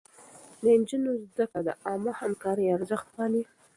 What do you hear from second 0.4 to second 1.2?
د نجونو